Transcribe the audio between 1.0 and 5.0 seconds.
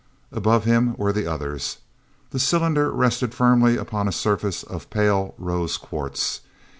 the others. The cylinder rested firmly upon a surface of